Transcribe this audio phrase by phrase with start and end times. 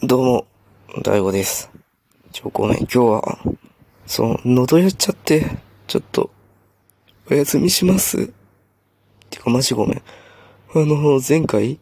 [0.00, 0.46] どうも、
[1.02, 1.72] 大悟です。
[2.30, 3.38] ちょ、ごめん、今日は、
[4.06, 5.44] そう、喉やっちゃって、
[5.88, 6.30] ちょっと、
[7.28, 8.30] お休みします。
[9.28, 9.98] てか、マジごめん。
[9.98, 10.02] あ
[10.76, 11.80] の、前回、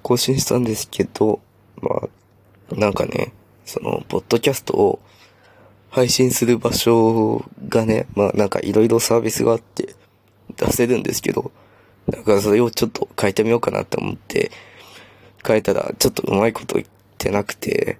[0.00, 1.40] 更新したんですけど、
[1.82, 1.90] ま
[2.72, 3.34] あ、なんかね、
[3.66, 4.98] その、ポッドキャストを
[5.90, 9.94] 配信する場所がね、まあなんかいろいろサービスがあって
[10.56, 11.52] 出せるんですけど、
[12.08, 14.50] だからそれをちょっと変えてみようかなって思って、
[15.46, 16.80] 変えたらちょっとうまいこと
[17.20, 17.98] ってなくて、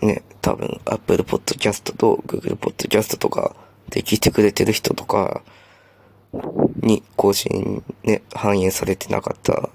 [0.00, 3.56] ね、多分 Apple Podcast と Google Podcast とか
[3.90, 5.42] で聞いてくれてる人とか
[6.76, 9.68] に更新ね、反映されてなかった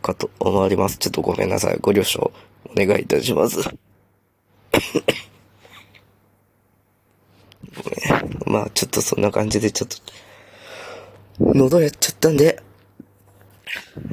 [0.00, 0.96] かと思われます。
[0.96, 1.76] ちょっとごめんなさい。
[1.78, 2.32] ご了承
[2.64, 3.58] お願いいたします。
[3.60, 3.68] ご
[7.90, 8.40] めん。
[8.46, 9.96] まあちょっとそんな感じでちょっと、
[11.40, 12.62] 喉やっちゃったんで、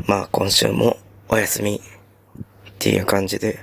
[0.08, 0.98] まあ今週も
[1.30, 1.80] お休み
[2.76, 3.60] っていう感じで、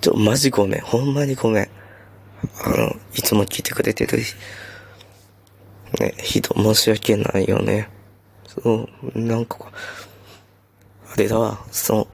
[0.00, 0.80] ちょ、マジごめん。
[0.80, 1.68] ほんまにごめん。
[2.64, 4.18] あの、いつも聞いてくれてる、
[6.00, 7.88] ね、人申し訳ないよね。
[8.46, 9.58] そう、なんか、
[11.12, 12.08] あれだわ、そ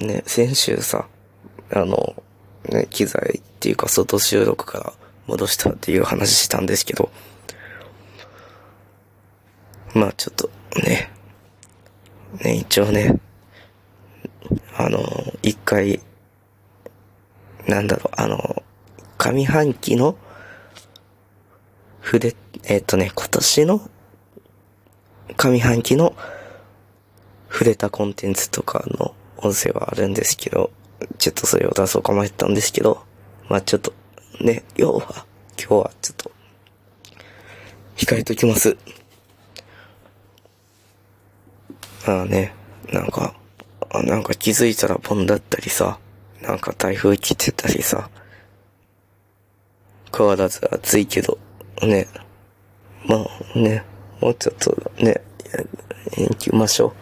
[0.00, 1.08] う、ね、先週さ、
[1.70, 2.14] あの、
[2.68, 4.92] ね、機材っていうか外収録から
[5.26, 7.10] 戻したっていう話したんですけど、
[9.94, 10.50] まあちょっと
[10.84, 11.10] ね、
[12.42, 13.18] ね、一応ね、
[14.76, 15.02] あの、
[15.42, 16.00] 一回、
[17.66, 18.62] なんだろう、あの、
[19.18, 20.16] 上半期の、
[22.00, 23.90] 筆、えっ、とね、今年の
[25.36, 26.14] 上半期の
[27.50, 30.70] 触れたコンテンツとかの音声はあるんですけど、
[31.18, 33.02] ちょっとそれを出そうか迷ったんですけど、
[33.48, 33.92] まあちょっと、
[34.40, 35.26] ね、今日は、
[35.58, 36.30] 今日はちょっと、
[37.96, 38.76] 控えときます。
[42.06, 42.54] まあね、
[42.92, 43.34] なんか、
[44.00, 45.98] なんか気づいたらポンだったりさ、
[46.40, 48.08] なんか台風来てたりさ、
[50.16, 51.38] 変わらず暑いけど、
[51.82, 52.08] ね、
[53.06, 53.84] まあね、
[54.20, 55.20] もうちょっとね、
[56.16, 56.92] 行きましょう。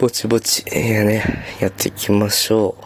[0.00, 2.84] ぼちぼち、えー、ね、やっていきましょう。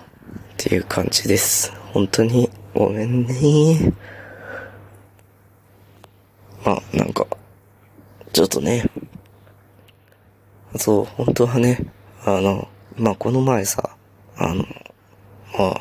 [0.54, 1.72] っていう感じです。
[1.92, 3.92] 本当に、ごめんね。
[6.64, 7.26] まあ、なんか、
[8.32, 8.84] ちょっとね、
[10.76, 11.84] そう、本当はね、
[12.24, 13.96] あの、まあ、この前さ、
[14.36, 14.64] あの、
[15.58, 15.80] まあ、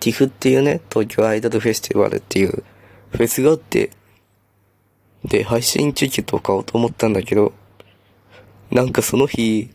[0.00, 2.64] TIFF っていうね、東京アイドルフェスティバルっていう
[3.10, 3.90] フェスがあって、
[5.24, 7.52] で、配信チケットを買おうと思ったんだけど、
[8.72, 9.70] なんかその日、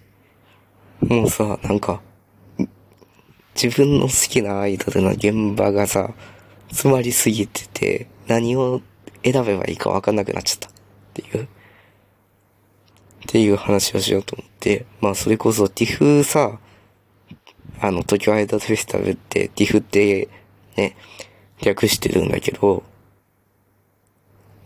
[1.00, 2.02] もうさ、なんか、
[3.56, 6.14] 自分の好きなアイドルの現場がさ、
[6.70, 8.81] 詰まりすぎてて、何を
[9.24, 10.68] 選べばいいかわかんなくなっちゃった。
[10.70, 10.72] っ
[11.14, 11.44] ていう。
[11.44, 11.47] っ
[13.28, 16.59] ていう話をしようと思って、でまあそれこそ TIFF さ、
[17.79, 20.28] あの、東京アイドルフェスタルって TIFF って
[20.75, 20.97] ね、
[21.63, 22.83] 略してるんだけど、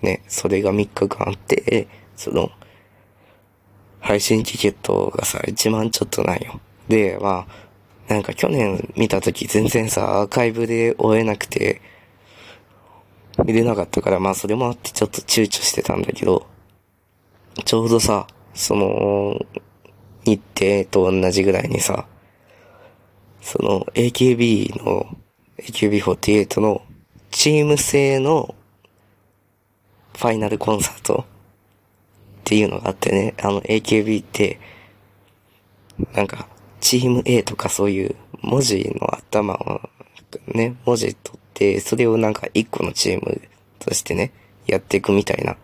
[0.02, 2.50] ね、それが3日間あって、その、
[4.00, 6.60] 配信チケットがさ、1万ちょっとなんよ。
[6.88, 7.46] で、ま
[8.10, 11.80] あ、なんか去年見た時全然さ、アーカイブで追えなくて、
[13.46, 16.48] 見れなかったから、まあそれもあってちょっと躊躇してたんだけど、
[17.66, 18.26] ちょうどさ、
[18.56, 19.38] その、
[20.26, 22.06] 日程と同じぐらいにさ、
[23.42, 25.18] その AKB の、
[25.58, 26.82] AKB48 の
[27.32, 28.56] チーム制の
[30.18, 31.26] ファイナルコンサート
[32.42, 34.60] っていうのがあってね、あの AKB って、
[36.14, 36.48] なんか、
[36.80, 39.82] チーム A とかそういう文字の頭を
[40.48, 43.42] ね、文字取って、それをなんか一個のチーム
[43.80, 44.32] としてね、
[44.68, 45.58] やっていくみたいな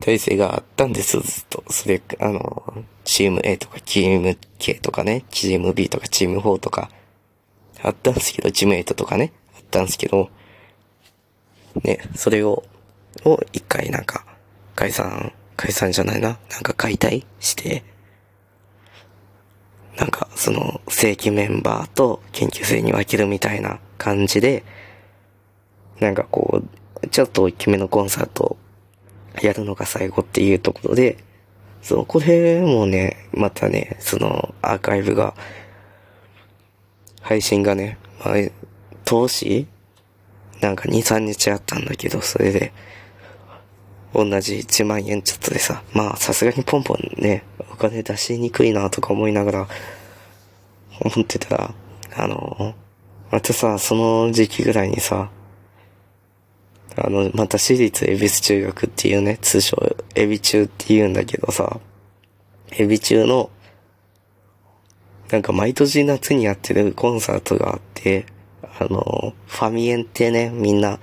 [0.00, 1.64] 体制があったんです、ずっと。
[1.70, 6.90] それ、あの、チーム A とかチーム K とかね、チーム B とかチーム4とか、
[7.82, 10.30] あったんですけど、チーム8とかね、あったんですけど、
[11.82, 12.64] ね、それを、
[13.24, 14.24] を一回なんか、
[14.74, 17.84] 解散、解散じゃないな、なんか解体して、
[19.96, 24.64] なんか、その、正規メンバーと研究生に分けるみたいな感じで、
[26.00, 26.62] なんかこ
[27.02, 28.56] う、ちょっと大きめのコンサート
[29.42, 31.18] やるのが最後っていうところで、
[31.82, 35.34] その、これもね、またね、その、アーカイブが、
[37.20, 38.34] 配信がね、まあ、
[39.04, 39.66] 投資？
[40.60, 42.72] なんか2、3日あったんだけど、それで、
[44.14, 47.42] 同じ1万円ちょっとでさ、まあさすがにポンポンね、
[47.72, 49.68] お金出しにくいなとか思いながら、
[51.00, 51.74] 思ってたら、
[52.16, 52.74] あの、
[53.30, 55.30] またさ、その時期ぐらいにさ、
[56.96, 59.76] あの、また私立恵比寿中学っていうね、通称、
[60.14, 61.80] エビ中って言うんだけどさ、
[62.72, 63.50] エビ中の、
[65.30, 68.26] なんか毎年夏にやってるコンサートがあって、
[68.78, 70.98] あの、ファミエンってね、みんな、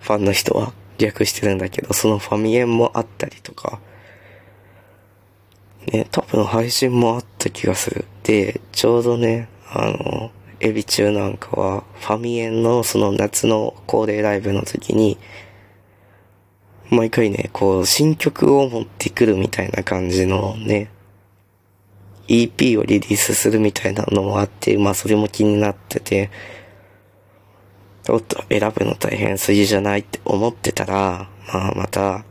[0.00, 3.80] ファンの人は略してるんだけど、そのファミエンもあったりとか、
[5.86, 8.04] ね、多分配信もあった気がする。
[8.22, 10.30] で、ちょうどね、あの、
[10.62, 15.18] エビ中なんかは、ファミエンのその夏の恒例ライブの時に、
[16.88, 20.88] 毎回ね、こう、新曲を持ってくるみたいな感じのね、
[22.28, 26.30] EP をリリースするみたいなのもあって、まあそれも気になってて、
[28.08, 32.24] おっと、選ぶの大変すぎじゃないって思ってたら、まあまた、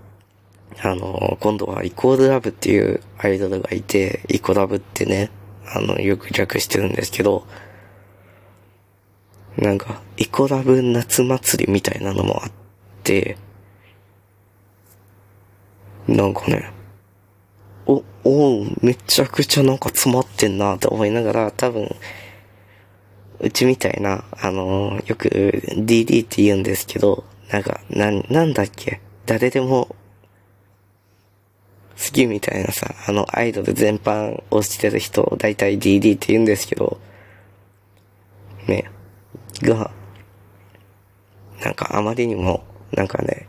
[0.82, 5.32] あの、今度はイコールラブっていうアイドルがいて、イコラブってね、
[5.68, 7.46] あの、よく略してるんですけど、
[9.58, 12.52] なんか、イコラブ夏祭りみたいなのもあっ
[13.04, 13.38] て、
[16.08, 16.72] なんかね、
[17.86, 21.90] お、おうめちゃくちゃなんか詰まってんなと思いながら、多分、
[23.40, 29.96] うちみたいな、あのーよく DD って言うんですけど、なんか、な、なんだっけ誰でも、
[31.98, 37.00] 好きみたいなさ、あの、アイドル全般をしてる人を大体 DD って言うんですけど、
[38.68, 38.90] ね、
[39.62, 39.92] が、
[41.64, 42.64] なんかあまりにも、
[42.94, 43.48] なんかね、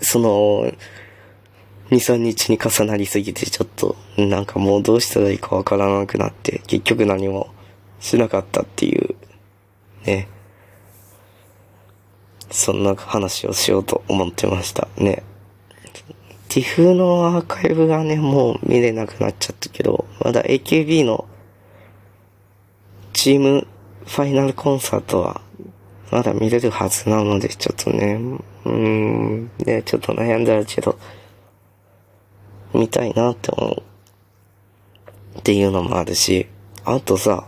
[0.00, 0.72] その、
[1.90, 7.48] 2、3日に重なりすぎてちょっと、なんかもうどうしたらいいかわからなくなって、結局何も
[8.00, 9.16] しなかったっていう、
[10.04, 10.28] ね。
[12.50, 15.22] そんな話をしようと思ってましたね。
[16.48, 21.26] ティフのアーカイブがね、もう見れなくなっちゃったけど、まだ AKB の
[23.12, 23.66] チーム
[24.08, 25.42] ファイナルコンサートは
[26.10, 28.18] まだ見れるはずなので、ちょっとね、
[28.64, 30.98] うーん、ね、ちょっと悩んでるけど、
[32.72, 33.82] 見たいなって思う。
[35.38, 36.46] っていうのもあるし、
[36.84, 37.46] あとさ、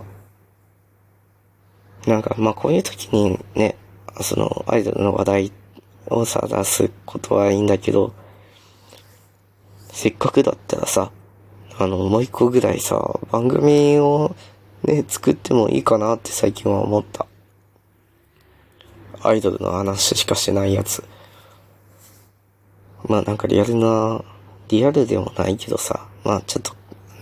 [2.07, 3.77] なんか、ま、こういう時にね、
[4.21, 5.53] その、アイドルの話題
[6.09, 8.13] をさ、出すことはいいんだけど、
[9.93, 11.11] せっかくだったらさ、
[11.79, 14.37] あの、もう一個ぐらいさ、番組を
[14.85, 17.27] ね、作ってもいいかなって最近は思った。
[19.23, 21.05] アイドルの話しかしてないやつ。
[23.07, 24.25] まあなんかリアルな、
[24.69, 26.75] リアルでもないけどさ、まあちょっと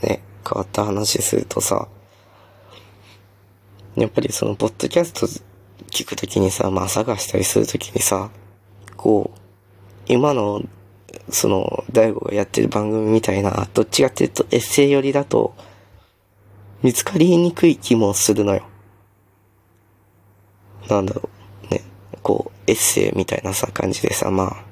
[0.07, 1.89] ね、変わった話するとさ、
[3.97, 5.27] やっぱりその、ポッドキャスト
[5.91, 8.31] 聞くときにさ、まあ探したりするときにさ、
[8.97, 9.39] こう、
[10.07, 10.63] 今の、
[11.31, 15.55] その、大悟がやってる番組みたいな、どっちかっていうとエッセイ寄りだと、
[16.83, 18.65] 見つかりにくい気もするのよ。
[20.89, 21.29] なんだろ
[21.71, 21.83] う、ね、
[22.23, 24.65] こう、エッセイみたいなさ、感じでさ、まあ、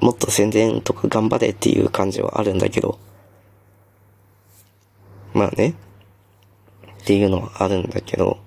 [0.00, 2.98] もっと宣伝とか頑張れっていう感じはあるんだけど、
[5.34, 5.74] まあね、
[7.02, 8.38] っていうのはあるんだけど、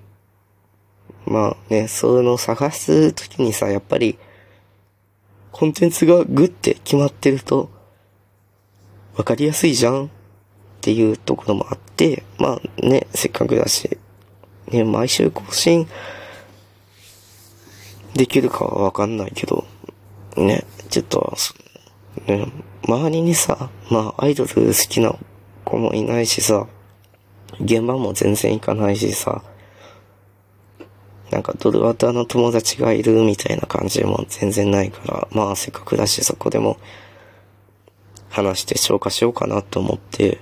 [1.25, 4.17] まあね、そういうのを探すときにさ、やっぱり、
[5.51, 7.69] コンテンツがグッて決まってると、
[9.15, 10.09] わかりやすいじゃん
[10.79, 13.97] っていうところもあって、まあね、せっかくだし、
[14.71, 15.89] ね、毎週更新
[18.13, 19.65] できるかはわかんないけど、
[20.37, 21.35] ね、ちょっと、
[22.27, 22.49] ね、
[22.87, 25.13] 周りにさ、まあアイドル好きな
[25.65, 26.65] 子もいないしさ、
[27.59, 29.43] 現場も全然行かないしさ、
[31.29, 36.77] なんかドルワタの友達がいるみたいな感じも全然ないから、まあせっかくだしそこでも
[38.29, 40.39] 話して消化しようかなと思って、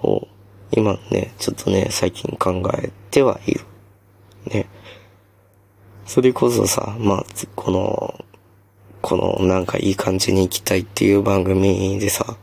[0.00, 0.28] そう、
[0.70, 3.60] 今ね、ちょっとね、最近考えてはいる。
[4.46, 4.66] ね。
[6.06, 8.24] それこそさ、まあ、この、
[9.00, 12.36] このなんかいい感じに行きたいっていう番組でさ、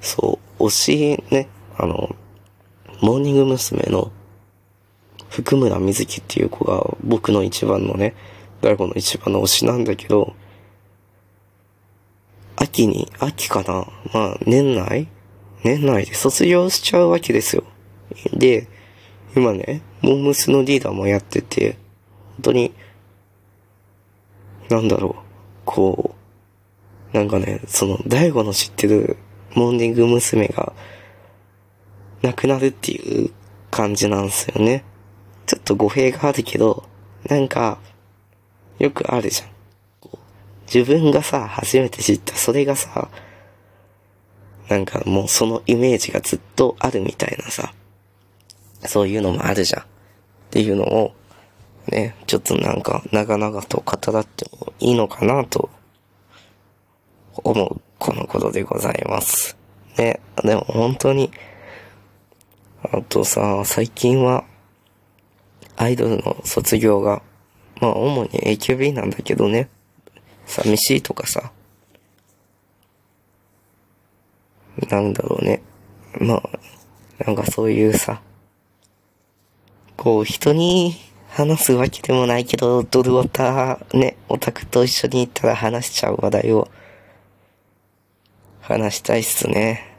[0.00, 2.14] そう、推しね、あの、
[3.00, 3.82] モーニング娘。
[3.90, 4.10] の
[5.30, 8.14] 福村瑞希っていう子が僕の一番のね、
[8.60, 10.34] 大悟の一番の推しなんだけど、
[12.56, 15.08] 秋に、秋かなまあ、年内
[15.62, 17.64] 年内で卒業しちゃうわけですよ。
[18.32, 18.66] で、
[19.36, 21.76] 今ね、モームスのリーダーもやってて、
[22.36, 22.72] 本当に、
[24.68, 25.22] なんだろう、
[25.64, 26.14] こ
[27.12, 29.16] う、なんかね、その、大悟の知ってる
[29.54, 30.46] モーニング娘。
[30.48, 30.72] が、
[32.22, 33.30] 亡くなるっていう
[33.70, 34.84] 感じなんですよね。
[35.46, 36.84] ちょっと語弊があるけど、
[37.28, 37.78] なんか、
[38.78, 39.50] よくあるじゃん。
[40.72, 43.08] 自分がさ、初めて知った、それがさ、
[44.70, 47.74] なんかもうそのイメージがずっとあるみたいなさ、
[48.86, 49.82] そういうのもあるじゃん。
[49.82, 49.84] っ
[50.50, 51.12] ていうのを、
[51.88, 55.70] ね、ちょっとなんか長々と語らってもいいのかなと
[57.34, 59.56] 思うこのことでございます。
[59.98, 61.32] ね、でも本当に、
[62.82, 64.44] あとさ、最近は、
[65.76, 67.22] アイドルの卒業が、
[67.80, 69.68] まあ主に AKB なんだけどね、
[70.46, 71.52] 寂しいとかさ、
[74.90, 75.62] なんだろうね。
[76.18, 78.20] まあ、なんかそういうさ、
[79.96, 80.94] こう人に
[81.28, 86.68] 話すわけでもないけど、ドルオタ、ね、オタクと一緒に行ったら話しちゃう話題を、
[88.60, 89.96] 話したいっすね。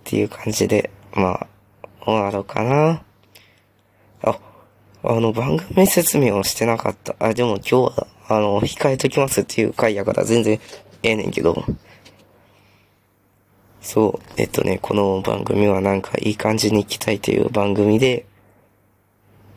[0.00, 1.46] っていう感じで、まあ、
[2.04, 3.02] 終わろうかな。
[4.22, 4.38] あ、
[5.02, 7.16] あの、番組説明をしてなかった。
[7.18, 10.60] あ、でも今日は、あの、控えときますっていう回やから全然
[11.02, 11.64] ええねんけど。
[13.80, 18.26] そう、えっとね、この番組はなんかいい感じに行きたいという番組で、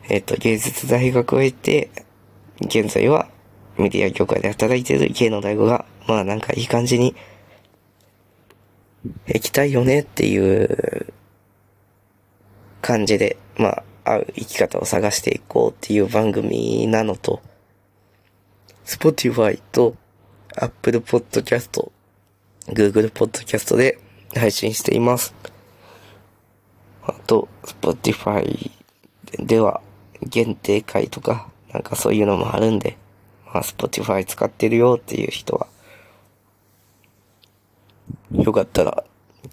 [0.08, 1.90] えっと、芸術大学を経て、
[2.60, 3.28] 現在は
[3.76, 7.16] メディア業界で働いている芸能大悟が、まあなんかいい感じに
[9.26, 11.12] 行きたいよねっていう
[12.80, 17.40] 感じで、まあ、合う生き方を探していこうっていう番組なのと、
[18.84, 19.96] Spotify と
[20.56, 21.90] Apple Podcast、
[22.68, 23.98] Google Podcast で
[24.34, 25.34] 配信しています。
[27.04, 28.70] あと、Spotify
[29.38, 29.80] では
[30.22, 32.96] 限定会とか、なんかそういうのもあるんで、
[33.46, 35.66] まあ、Spotify 使ってるよっていう人は、
[38.32, 39.04] よかったら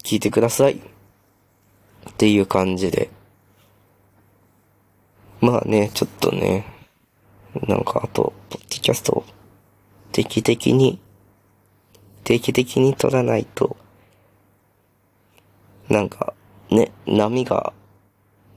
[0.02, 0.80] 聞いてください。
[2.08, 3.10] っていう感じで。
[5.40, 6.66] まあね、ちょっとね、
[7.66, 9.24] なんかあと、ポッドキャストを
[10.12, 11.00] 定期的に、
[12.24, 13.76] 定期的に撮らないと、
[15.90, 16.34] なんか、
[16.70, 17.72] ね、波が、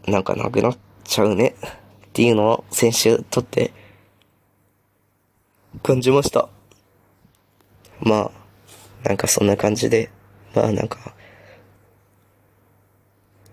[0.07, 1.55] なんかなくなっちゃうね。
[2.07, 3.73] っていうのを先週撮って、
[5.81, 6.47] 感じました。
[7.99, 8.31] ま
[9.03, 10.11] あ、なんかそんな感じで、
[10.53, 11.15] まあなんか、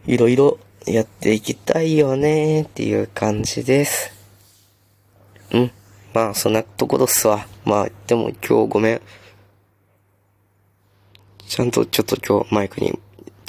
[0.06, 4.12] いろいろやっていきたいよねっていう感じです。
[5.52, 5.72] うん。
[6.12, 7.46] まあそんなところっすわ。
[7.64, 9.00] まあでも今日ごめん。
[11.46, 12.99] ちゃんとちょっと今日マイクに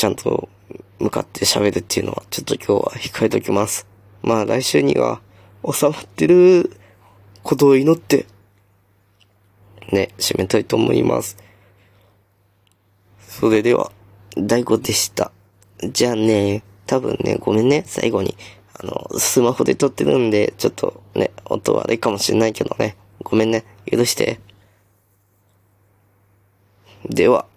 [0.02, 0.50] ちゃんと
[0.98, 3.86] 向かって喋るっていうのは、ちょっと今日は控えときます。
[4.24, 5.22] まあ来週には
[5.64, 6.76] 収まってる
[7.44, 8.26] ことを祈って、
[9.92, 11.38] ね、締めたいと思います。
[13.20, 13.92] それでは、
[14.36, 15.32] 大悟でした。
[15.84, 18.36] じゃあね、多分ね、ごめんね、最後に。
[18.74, 22.98] あの、スマホで撮ってるんで、ちょっとね、音悪いかもしれないけどね。
[23.22, 24.40] ごめんね、許して。
[27.08, 27.51] では。